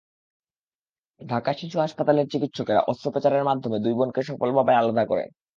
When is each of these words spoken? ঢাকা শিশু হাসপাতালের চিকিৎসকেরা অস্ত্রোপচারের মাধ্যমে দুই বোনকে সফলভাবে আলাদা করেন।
ঢাকা 1.21 1.51
শিশু 1.53 1.77
হাসপাতালের 1.79 2.27
চিকিৎসকেরা 2.27 2.81
অস্ত্রোপচারের 2.83 3.43
মাধ্যমে 3.43 3.77
দুই 3.79 3.93
বোনকে 3.93 4.21
সফলভাবে 4.23 4.73
আলাদা 4.75 5.03
করেন। 5.05 5.29